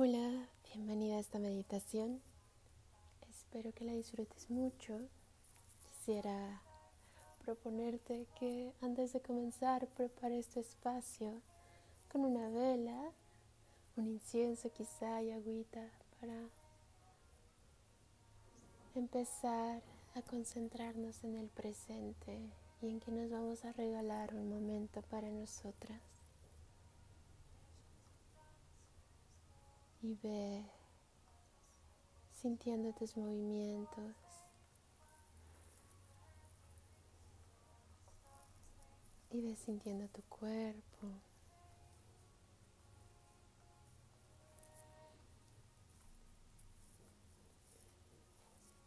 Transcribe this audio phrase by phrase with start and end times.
[0.00, 2.20] Hola, bienvenida a esta meditación.
[3.28, 4.96] Espero que la disfrutes mucho.
[5.90, 6.62] Quisiera
[7.44, 11.42] proponerte que antes de comenzar prepares tu espacio
[12.12, 13.10] con una vela,
[13.96, 15.90] un incienso quizá y agüita
[16.20, 16.48] para
[18.94, 19.82] empezar
[20.14, 22.38] a concentrarnos en el presente
[22.82, 26.17] y en que nos vamos a regalar un momento para nosotras.
[30.00, 30.64] Y ve
[32.32, 34.14] sintiendo tus movimientos.
[39.30, 41.08] Y ve sintiendo tu cuerpo.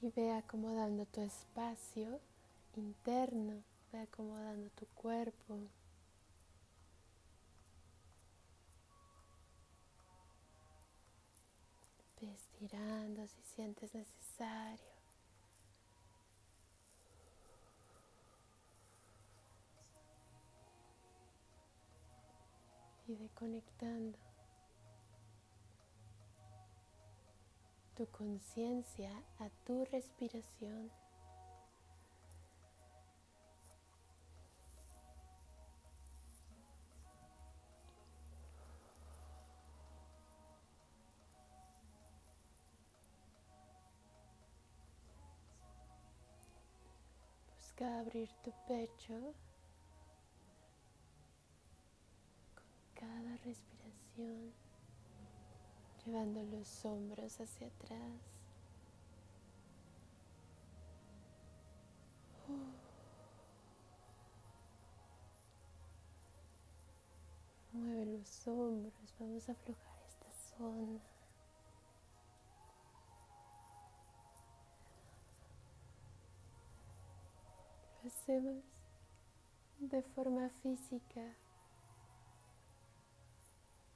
[0.01, 2.19] Y ve acomodando tu espacio
[2.75, 5.59] interno, ve acomodando tu cuerpo.
[12.21, 14.91] Estirando si sientes necesario.
[23.07, 24.17] Y ve conectando.
[28.01, 30.89] tu conciencia a tu respiración.
[47.71, 49.33] Busca abrir tu pecho
[52.53, 54.51] con cada respiración
[56.05, 57.99] llevando los hombros hacia atrás.
[67.71, 70.99] Mueve los hombros, vamos a aflojar esta zona.
[78.11, 78.63] Lo hacemos
[79.79, 81.21] de forma física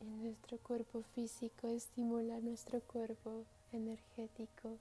[0.06, 4.78] nuestro cuerpo físico estimula nuestro cuerpo energético.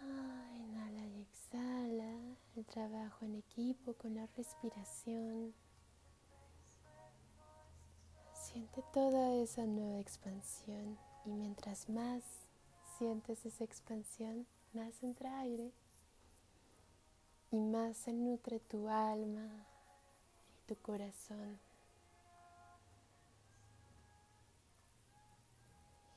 [0.00, 5.52] Ah, inhala y exhala el trabajo en equipo con la respiración.
[8.32, 12.22] Siente toda esa nueva expansión y mientras más
[12.98, 15.72] sientes esa expansión, más entra aire
[17.50, 19.48] y más se nutre tu alma,
[20.66, 21.58] tu corazón.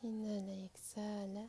[0.02, 1.48] Inhala y exhala.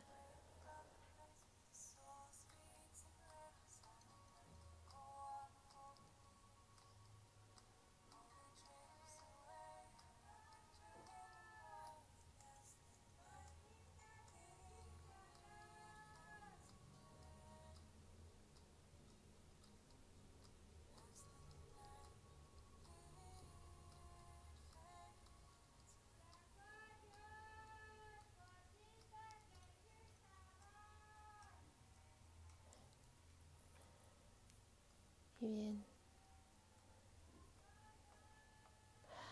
[35.41, 35.83] Bien.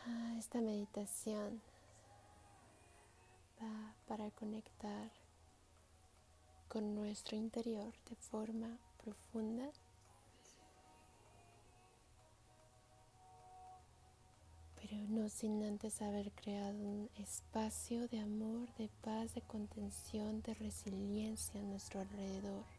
[0.08, 1.62] Ah, esta meditación
[3.62, 5.12] va para conectar
[6.68, 9.70] con nuestro interior de forma profunda.
[14.81, 20.56] Pero no sin antes haber creado un espacio de amor, de paz, de contención, de
[20.56, 22.78] resiliencia a nuestro alrededor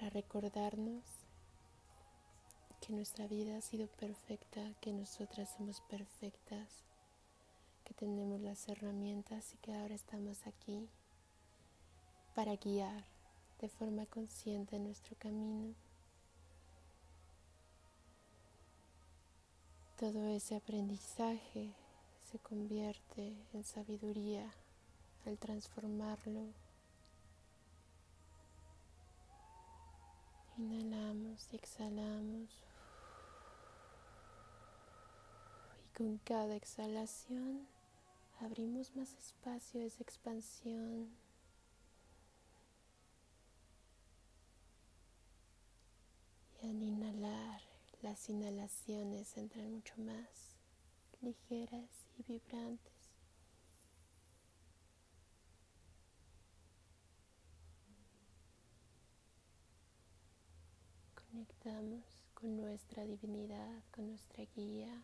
[0.00, 1.04] para recordarnos
[2.80, 6.84] que nuestra vida ha sido perfecta, que nosotras somos perfectas,
[7.84, 10.88] que tenemos las herramientas y que ahora estamos aquí
[12.34, 13.04] para guiar
[13.60, 15.74] de forma consciente nuestro camino.
[19.98, 21.74] Todo ese aprendizaje
[22.32, 24.50] se convierte en sabiduría
[25.26, 26.69] al transformarlo
[30.60, 32.50] Inhalamos y exhalamos.
[35.82, 37.66] Y con cada exhalación
[38.42, 41.08] abrimos más espacio, esa expansión.
[46.62, 47.62] Y al inhalar,
[48.02, 50.58] las inhalaciones entran mucho más
[51.22, 52.99] ligeras y vibrantes.
[61.40, 62.04] conectamos
[62.34, 65.02] con nuestra divinidad, con nuestra guía.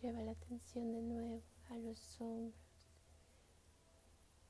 [0.00, 2.54] Lleva la atención de nuevo a los hombros.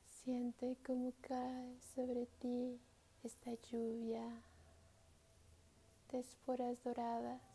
[0.07, 2.79] Siente cómo cae sobre ti
[3.25, 4.45] esta lluvia
[6.13, 7.52] de esporas doradas.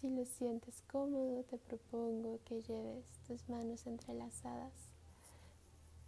[0.00, 4.72] Si lo sientes cómodo, te propongo que lleves tus manos entrelazadas,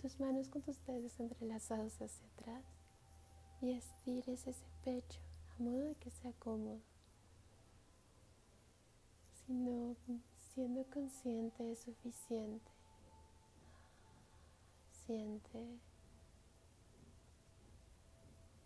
[0.01, 2.65] tus manos con tus dedos entrelazados hacia atrás
[3.61, 5.19] y estires ese pecho
[5.59, 6.79] a modo de que sea cómodo.
[9.45, 9.97] Sino
[10.55, 12.71] siendo consciente es suficiente.
[15.05, 15.81] Siente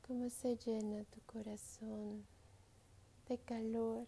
[0.06, 2.26] cómo se llena tu corazón
[3.26, 4.06] de calor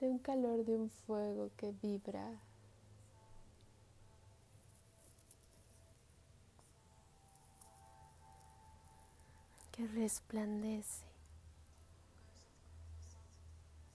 [0.00, 2.40] de un calor de un fuego que vibra.
[9.72, 11.04] que resplandece,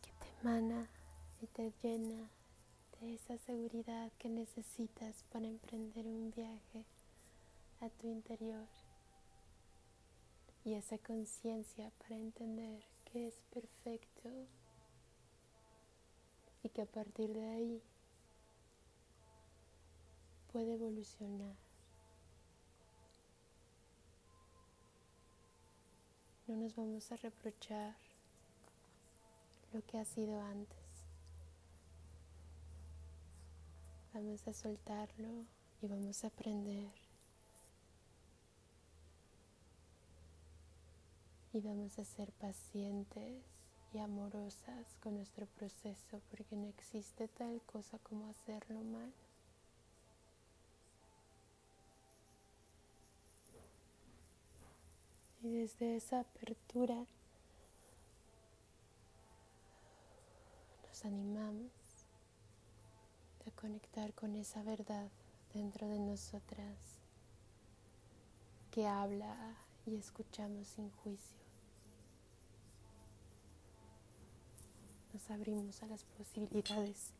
[0.03, 0.87] que te emana
[1.41, 2.29] y te llena
[2.99, 6.85] de esa seguridad que necesitas para emprender un viaje
[7.79, 8.67] a tu interior
[10.63, 14.29] y esa conciencia para entender que es perfecto
[16.63, 17.81] y que a partir de ahí
[20.51, 21.55] puede evolucionar.
[26.47, 27.95] No nos vamos a reprochar
[29.71, 30.77] lo que ha sido antes.
[34.13, 35.45] Vamos a soltarlo
[35.81, 36.91] y vamos a aprender.
[41.53, 43.50] Y vamos a ser pacientes
[43.93, 49.11] y amorosas con nuestro proceso porque no existe tal cosa como hacerlo mal.
[55.43, 57.05] Y desde esa apertura
[60.87, 61.71] nos animamos
[63.47, 65.09] a conectar con esa verdad
[65.53, 67.01] dentro de nosotras
[68.69, 69.35] que habla
[69.85, 71.40] y escuchamos sin juicio.
[75.31, 77.11] Abrimos a las posibilidades.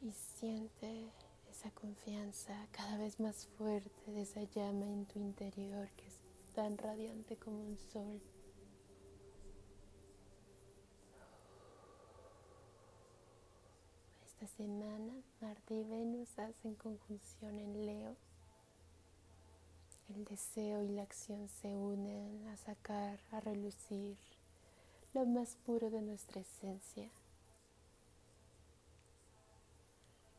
[0.00, 1.10] Y siente
[1.50, 6.20] esa confianza cada vez más fuerte de esa llama en tu interior que es
[6.54, 8.20] tan radiante como un sol.
[14.46, 18.16] Semana Marte y Venus hacen conjunción en Leo.
[20.14, 24.16] El deseo y la acción se unen a sacar, a relucir
[25.14, 27.08] lo más puro de nuestra esencia.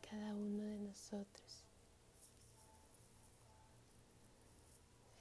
[0.09, 1.63] Cada uno de nosotros.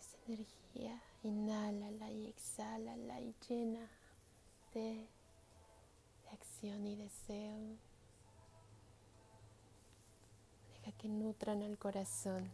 [0.00, 3.88] Esa energía, inhálala y exhálala y llena
[4.75, 5.06] de
[6.32, 7.78] acción y deseo
[10.92, 12.50] que nutran al corazón.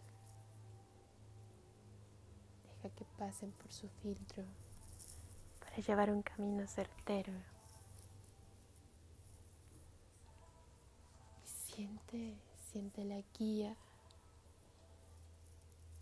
[2.64, 4.44] Deja que pasen por su filtro
[5.60, 7.32] para llevar un camino certero.
[11.80, 12.36] siente,
[12.70, 13.74] siente la guía.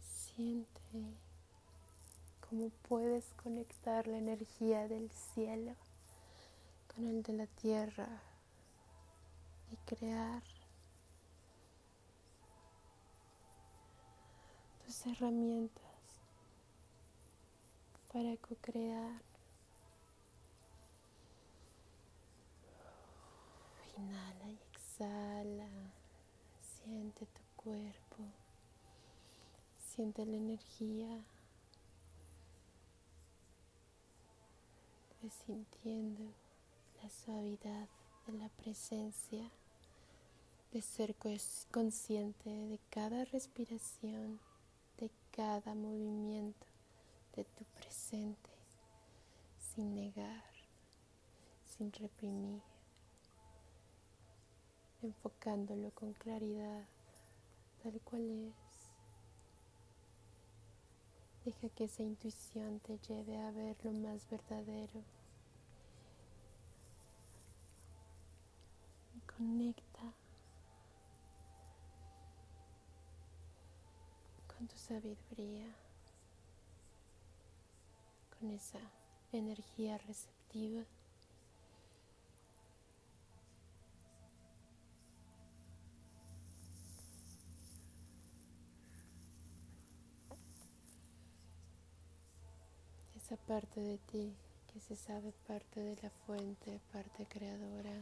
[0.02, 1.18] Siente
[2.48, 5.74] cómo puedes conectar la energía del cielo
[6.94, 8.08] con el de la tierra
[9.70, 10.42] y crear
[15.06, 15.84] herramientas
[18.12, 19.22] para co-crear.
[23.96, 25.68] Inhala y exhala.
[26.60, 28.24] Siente tu cuerpo.
[29.78, 31.24] Siente la energía.
[35.46, 36.24] sintiendo
[37.02, 37.88] la suavidad
[38.26, 39.50] de la presencia,
[40.72, 41.14] de ser
[41.70, 44.40] consciente de cada respiración
[45.38, 46.66] cada movimiento
[47.36, 48.50] de tu presente,
[49.56, 50.42] sin negar,
[51.64, 52.60] sin reprimir,
[55.00, 56.84] enfocándolo con claridad,
[57.84, 58.54] tal cual es.
[61.44, 65.04] Deja que esa intuición te lleve a ver lo más verdadero.
[69.36, 70.14] Conecta
[74.58, 75.72] con tu sabiduría,
[78.36, 78.80] con esa
[79.30, 80.82] energía receptiva.
[93.16, 94.34] Esa parte de ti
[94.72, 97.94] que se sabe parte de la fuente, parte creadora,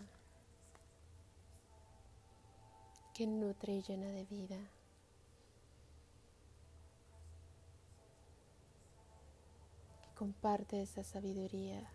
[3.12, 4.75] que nutre y llena de vida.
[10.16, 11.86] Comparte esa sabiduría.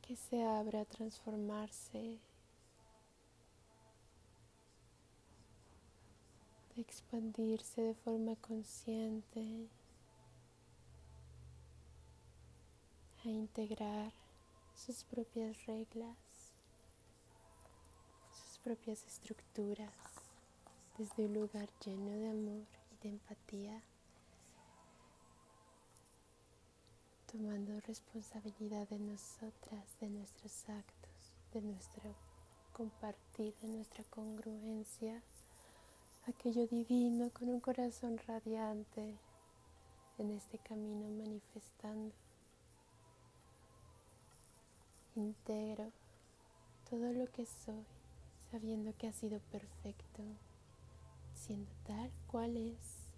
[0.00, 2.20] Que se abra a transformarse,
[6.74, 9.68] de expandirse de forma consciente,
[13.24, 14.12] a integrar
[14.74, 16.31] sus propias reglas,
[18.62, 19.92] propias estructuras,
[20.98, 23.82] desde un lugar lleno de amor y de empatía.
[27.32, 32.14] tomando responsabilidad de nosotras, de nuestros actos, de nuestro
[32.74, 35.22] compartir, de nuestra congruencia,
[36.26, 39.16] aquello divino con un corazón radiante
[40.18, 42.12] en este camino manifestando.
[45.16, 45.90] Integro
[46.90, 47.84] todo lo que soy,
[48.52, 50.22] sabiendo que ha sido perfecto,
[51.32, 53.08] siendo tal cual es,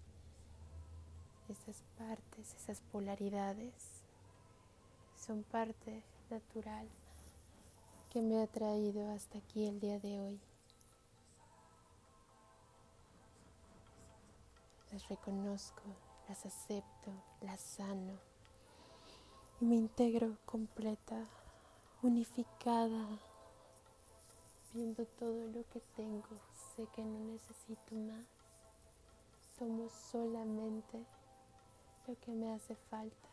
[1.49, 3.73] esas partes, esas polaridades
[5.19, 6.87] son parte natural
[8.11, 10.39] que me ha traído hasta aquí el día de hoy.
[14.93, 15.81] Las reconozco,
[16.29, 17.11] las acepto,
[17.41, 18.13] las sano
[19.59, 21.27] y me integro completa,
[22.01, 23.19] unificada,
[24.75, 26.27] viendo todo lo que tengo.
[26.75, 28.25] Sé que no necesito más.
[29.57, 31.05] Somos solamente
[32.05, 33.29] lo que me hace falta.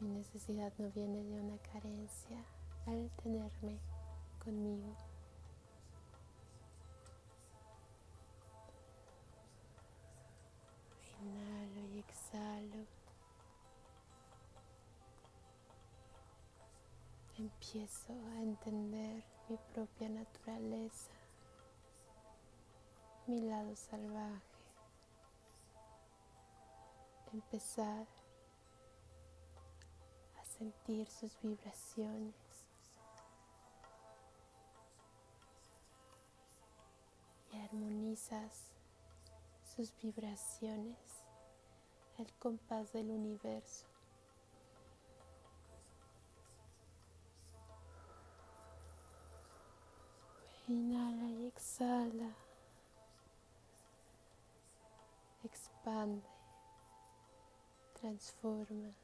[0.00, 2.44] Mi necesidad no viene de una carencia
[2.86, 3.78] al tenerme
[4.44, 5.13] conmigo.
[17.64, 21.10] Empiezo a entender mi propia naturaleza,
[23.26, 24.42] mi lado salvaje.
[27.32, 28.06] Empezar
[30.58, 32.34] sentir sus vibraciones.
[37.50, 38.70] Y armonizas
[39.74, 40.98] sus vibraciones
[42.18, 43.93] al compás del universo.
[50.68, 52.30] Inhala y exhala.
[55.44, 56.22] Expande.
[58.00, 58.94] Transforma.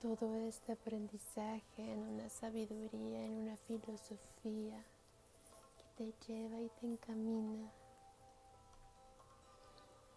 [0.00, 4.84] todo este aprendizaje en una sabiduría, en una filosofía
[5.76, 7.68] que te lleva y te encamina.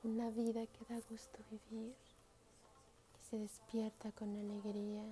[0.04, 1.96] Una vida que da gusto vivir,
[3.14, 5.04] que se despierta con alegría,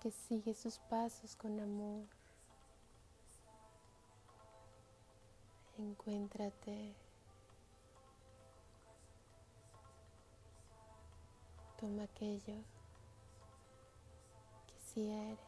[0.00, 2.04] que sigue sus pasos con amor.
[5.78, 6.94] Encuéntrate
[11.80, 12.56] Toma aquello
[14.66, 15.38] que sí eres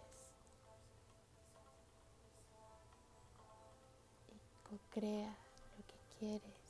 [4.28, 5.36] y co-crea
[5.76, 6.60] lo que quieres.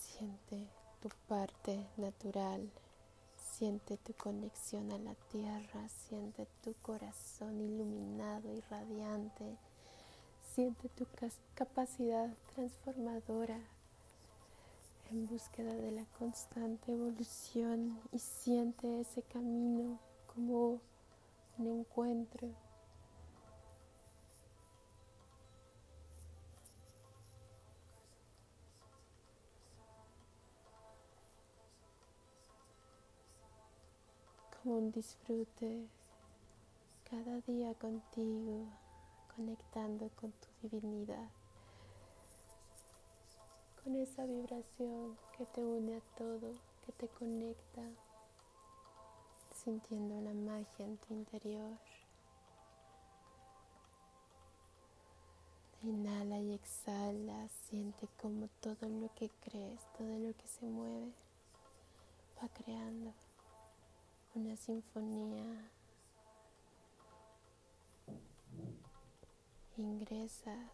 [0.00, 0.68] Siente
[1.00, 2.68] tu parte natural,
[3.62, 9.56] siente tu conexión a la tierra, siente tu corazón iluminado y radiante,
[10.52, 11.06] siente tu
[11.54, 13.60] capacidad transformadora
[15.12, 20.00] en búsqueda de la constante evolución y siente ese camino
[20.34, 20.80] como
[21.56, 22.48] un encuentro.
[34.62, 35.86] Como un disfrute
[37.10, 38.66] cada día contigo,
[39.36, 41.28] conectando con tu divinidad
[43.82, 46.52] con esa vibración que te une a todo,
[46.86, 47.82] que te conecta,
[49.64, 51.72] sintiendo una magia en tu interior.
[55.82, 61.10] Inhala y exhala, siente como todo lo que crees, todo lo que se mueve,
[62.40, 63.12] va creando
[64.34, 65.70] una sinfonía.
[69.76, 70.70] Ingresas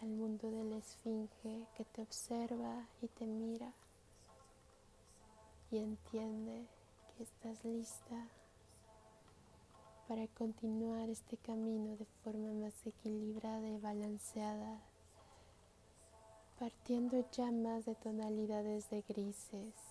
[0.00, 3.72] al mundo de la esfinge que te observa y te mira
[5.70, 6.66] y entiende
[7.16, 8.28] que estás lista
[10.06, 14.80] para continuar este camino de forma más equilibrada y balanceada,
[16.58, 19.87] partiendo ya más de tonalidades de grises,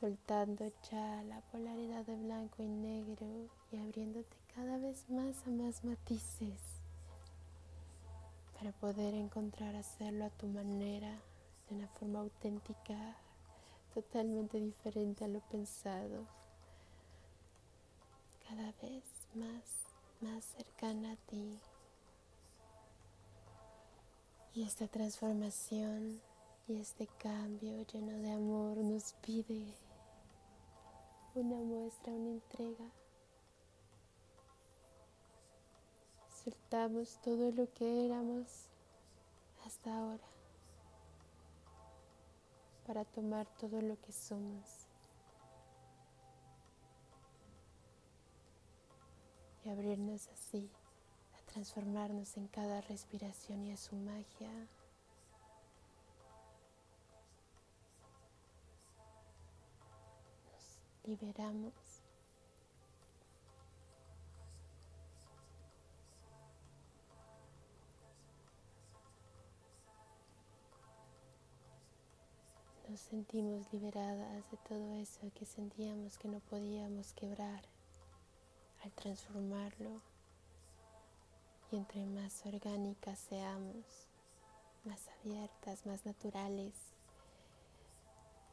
[0.00, 5.84] soltando ya la polaridad de blanco y negro y abriéndote cada vez más a más
[5.84, 6.60] matices
[8.58, 11.10] para poder encontrar hacerlo a tu manera,
[11.68, 13.16] de una forma auténtica,
[13.94, 16.26] totalmente diferente a lo pensado
[18.48, 19.86] cada vez más,
[20.20, 21.58] más cercana a ti.
[24.54, 26.20] Y esta transformación
[26.68, 29.85] y este cambio lleno de amor nos pide
[31.36, 32.90] una muestra, una entrega.
[36.42, 38.68] Soltamos todo lo que éramos
[39.64, 40.26] hasta ahora
[42.86, 44.86] para tomar todo lo que somos.
[49.66, 50.70] y abrirnos así,
[51.34, 54.68] a transformarnos en cada respiración y a su magia.
[61.06, 61.72] Liberamos.
[72.88, 77.62] Nos sentimos liberadas de todo eso que sentíamos que no podíamos quebrar
[78.82, 80.00] al transformarlo
[81.72, 83.84] y entre más orgánicas seamos,
[84.84, 86.74] más abiertas, más naturales,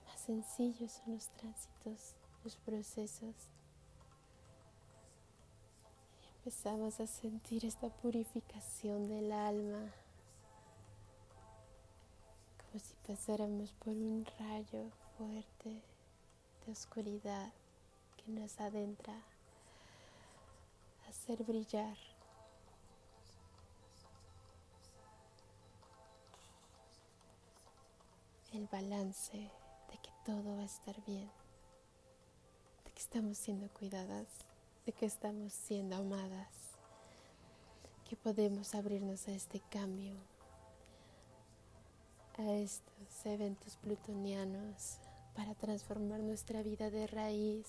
[0.07, 3.35] más sencillos son los tránsitos, los procesos.
[6.21, 9.93] Y empezamos a sentir esta purificación del alma,
[12.57, 15.81] como si pasáramos por un rayo fuerte
[16.65, 17.51] de oscuridad
[18.17, 19.13] que nos adentra
[21.09, 21.97] hacer brillar.
[28.51, 31.29] El balance de que todo va a estar bien,
[33.03, 34.27] estamos siendo cuidadas,
[34.85, 36.47] de que estamos siendo amadas,
[38.07, 40.13] que podemos abrirnos a este cambio,
[42.37, 44.99] a estos eventos plutonianos
[45.35, 47.67] para transformar nuestra vida de raíz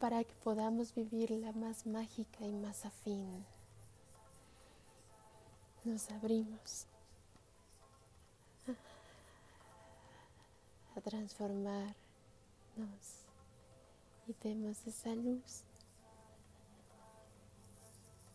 [0.00, 3.44] para que podamos vivirla más mágica y más afín.
[5.84, 6.86] Nos abrimos
[10.96, 13.27] a transformarnos
[14.28, 15.62] y vemos esa luz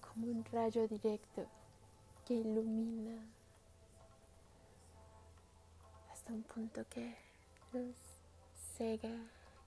[0.02, 1.46] como un rayo directo
[2.26, 3.18] que ilumina
[6.12, 7.16] hasta un punto que
[7.72, 7.96] nos
[8.78, 9.16] cega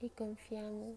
[0.00, 0.96] y confiamos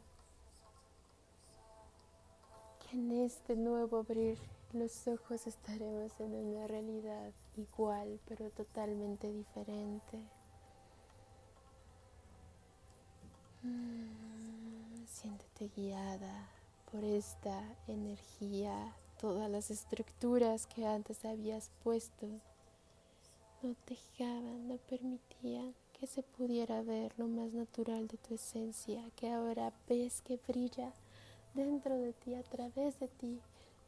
[2.92, 4.38] en este nuevo abrir
[4.74, 10.18] los ojos estaremos en una realidad igual pero totalmente diferente.
[13.62, 14.29] Mm,
[15.68, 16.50] guiada
[16.92, 22.28] por esta energía, todas las estructuras que antes habías puesto
[23.62, 29.30] no dejaban, no permitían que se pudiera ver lo más natural de tu esencia, que
[29.30, 30.94] ahora ves que brilla
[31.54, 33.42] dentro de ti, a través de ti,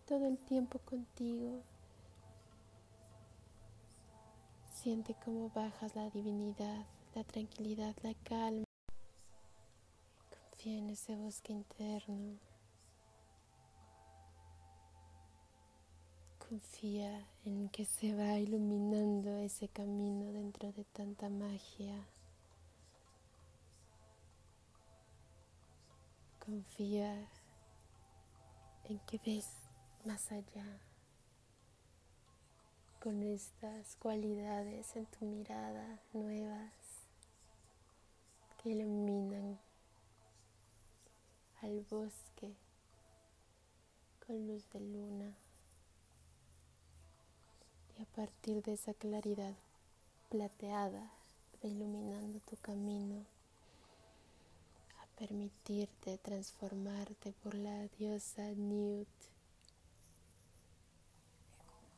[0.06, 1.62] todo el tiempo contigo.
[4.74, 8.66] Siente cómo bajas la divinidad, la tranquilidad, la calma.
[10.62, 12.38] Confía en ese bosque interno.
[16.38, 22.06] Confía en que se va iluminando ese camino dentro de tanta magia.
[26.45, 27.28] Confía
[28.84, 29.47] en que ves
[30.06, 30.80] más allá
[33.02, 36.71] con estas cualidades en tu mirada nuevas
[38.62, 39.58] que iluminan
[41.62, 42.54] al bosque
[44.26, 45.36] con luz de luna.
[47.97, 49.56] Y a partir de esa claridad
[50.30, 51.12] plateada
[51.63, 53.26] iluminando tu camino
[55.21, 59.08] permitirte transformarte por la diosa Newt,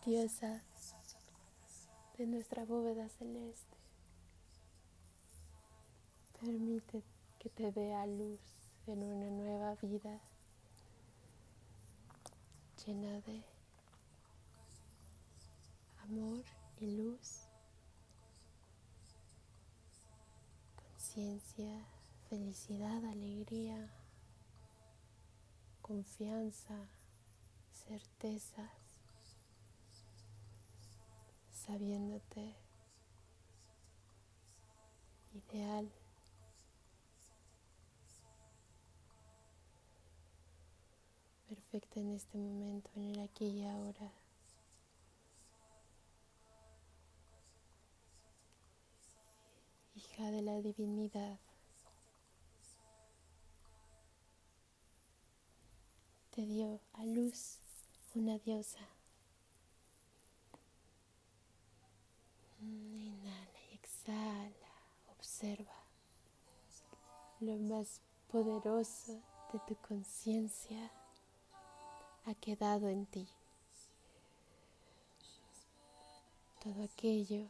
[0.05, 0.61] diosa
[2.17, 3.77] de nuestra bóveda celeste.
[6.41, 7.01] Permite
[7.39, 8.41] que te dé a luz
[8.85, 10.19] en una nueva vida
[12.85, 13.41] llena de
[16.03, 16.43] amor
[16.81, 17.47] y luz,
[20.75, 21.85] conciencia,
[22.29, 23.89] felicidad, alegría,
[25.81, 26.75] confianza,
[27.71, 28.69] certezas,
[31.53, 32.53] sabiéndote
[35.33, 35.89] ideal.
[41.73, 44.11] En este momento, en el aquí y ahora.
[49.95, 51.39] Hija de la divinidad.
[56.29, 57.57] Te dio a luz
[58.13, 58.87] una diosa.
[62.61, 64.73] Inhala y exhala.
[65.17, 65.73] Observa
[67.39, 67.99] lo más
[68.31, 69.13] poderoso
[69.51, 70.91] de tu conciencia
[72.25, 73.27] ha quedado en ti.
[76.63, 77.47] Todo aquello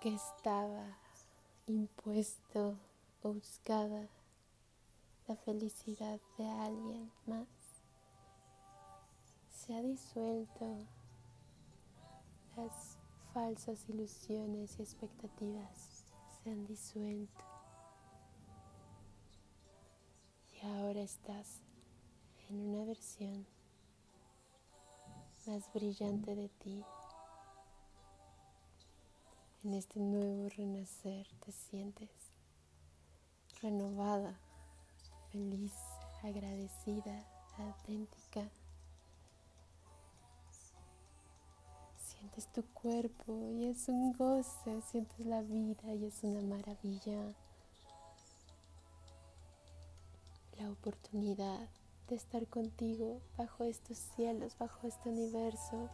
[0.00, 0.98] que estaba
[1.66, 2.76] impuesto
[3.22, 4.06] o buscaba
[5.26, 7.48] la felicidad de alguien más
[9.50, 10.86] se ha disuelto
[12.56, 12.98] las
[13.32, 16.04] falsas ilusiones y expectativas
[16.42, 17.44] se han disuelto
[20.52, 21.60] y ahora estás
[22.50, 23.46] en una versión
[25.46, 26.84] más brillante de ti.
[29.64, 32.10] En este nuevo renacer te sientes
[33.62, 34.38] renovada,
[35.32, 35.72] feliz,
[36.22, 37.26] agradecida,
[37.58, 38.48] auténtica.
[41.98, 47.34] Sientes tu cuerpo y es un goce, sientes la vida y es una maravilla.
[50.58, 51.68] La oportunidad
[52.08, 55.88] de estar contigo bajo estos cielos, bajo este universo,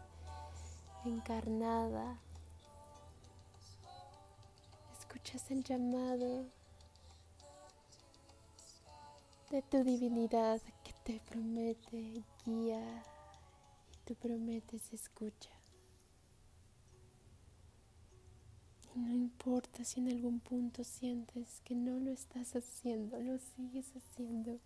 [1.04, 2.18] encarnada.
[4.98, 6.46] Escuchas el llamado
[9.50, 13.02] de tu divinidad que te promete, guía
[13.92, 15.50] y tú prometes escucha.
[18.94, 24.60] no importa si en algún punto sientes que no lo estás haciendo, lo sigues haciendo.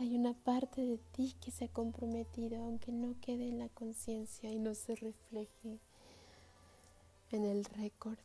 [0.00, 4.50] Hay una parte de ti que se ha comprometido, aunque no quede en la conciencia
[4.50, 5.78] y no se refleje
[7.30, 8.18] en el récord.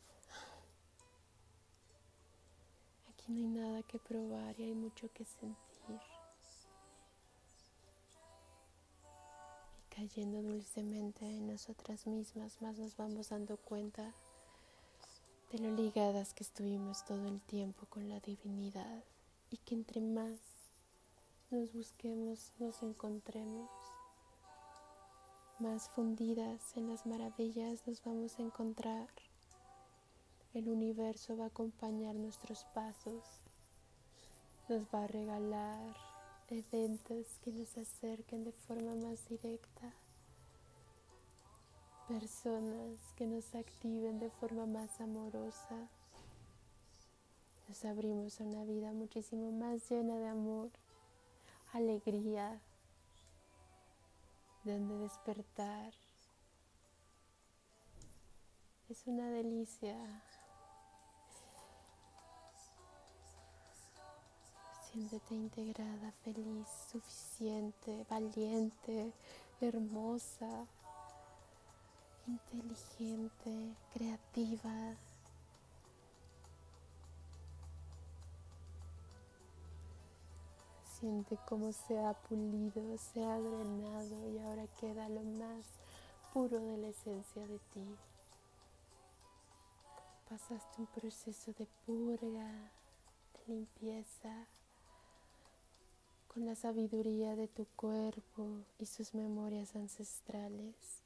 [3.10, 6.02] Aquí no hay nada que probar y hay mucho que sentir.
[9.78, 14.16] Y cayendo dulcemente en nosotras mismas, más nos vamos dando cuenta
[15.52, 19.04] de lo ligadas que estuvimos todo el tiempo con la divinidad
[19.52, 20.49] y que entre más
[21.52, 23.70] nos busquemos, nos encontremos,
[25.60, 29.08] más fundidas en las maravillas nos vamos a encontrar.
[30.54, 33.24] El universo va a acompañar nuestros pasos,
[34.68, 35.96] nos va a regalar
[36.50, 39.94] eventos que nos acerquen de forma más directa
[42.10, 45.90] personas que nos activen de forma más amorosa.
[47.68, 50.72] Nos abrimos a una vida muchísimo más llena de amor,
[51.74, 52.60] alegría,
[54.64, 55.94] donde despertar.
[58.90, 59.96] Es una delicia.
[64.92, 69.14] Siéntete integrada, feliz, suficiente, valiente,
[69.62, 70.66] hermosa,
[72.26, 74.98] inteligente, creativa.
[81.00, 85.66] Siente cómo se ha pulido, se ha drenado y ahora queda lo más
[86.34, 87.96] puro de la esencia de ti.
[90.30, 92.52] Pasaste un proceso de purga,
[93.34, 94.46] de limpieza,
[96.28, 100.99] con la sabiduría de tu cuerpo y sus memorias ancestrales.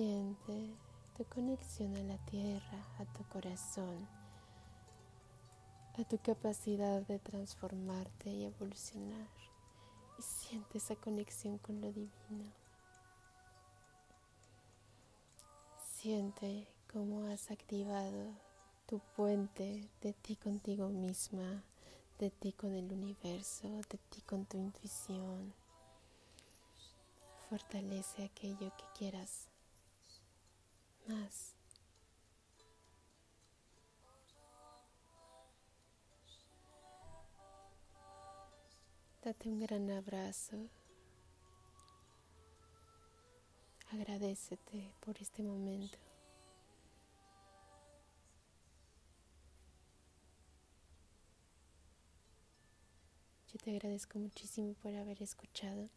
[0.00, 0.78] Siente
[1.14, 4.08] tu conexión a la tierra, a tu corazón,
[5.98, 9.28] a tu capacidad de transformarte y evolucionar.
[10.18, 12.50] Y siente esa conexión con lo divino.
[15.98, 18.32] Siente cómo has activado
[18.86, 21.62] tu puente de ti contigo misma,
[22.18, 25.52] de ti con el universo, de ti con tu intuición.
[27.50, 29.49] Fortalece aquello que quieras
[31.06, 31.54] más.
[39.22, 40.56] Date un gran abrazo.
[43.92, 45.98] Agradecete por este momento.
[53.52, 55.88] Yo te agradezco muchísimo por haber escuchado.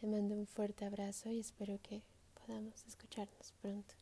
[0.00, 2.02] Te mando un fuerte abrazo y espero que
[2.46, 3.94] podamos escucharnos pronto.